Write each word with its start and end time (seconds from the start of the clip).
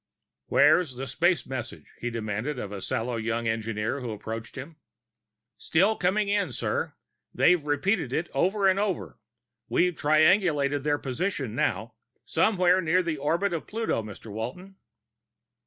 "Where's 0.47 0.95
that 0.95 1.05
space 1.05 1.45
message?" 1.45 1.85
he 1.99 2.09
demanded 2.09 2.57
of 2.57 2.71
the 2.71 2.81
sallow 2.81 3.17
young 3.17 3.47
engineer 3.47 4.01
who 4.01 4.09
approached 4.09 4.55
him. 4.55 4.77
"Still 5.59 5.95
coming 5.95 6.27
in, 6.27 6.51
sir. 6.51 6.95
They're 7.35 7.55
repeating 7.55 8.09
it 8.11 8.27
over 8.33 8.67
and 8.67 8.79
over. 8.79 9.19
We're 9.69 9.91
triangulating 9.93 10.81
their 10.81 10.97
position 10.97 11.53
now. 11.53 11.93
Somewhere 12.25 12.81
near 12.81 13.03
the 13.03 13.17
orbit 13.17 13.53
of 13.53 13.67
Pluto, 13.67 14.01
Mr. 14.01 14.31
Walton." 14.31 14.77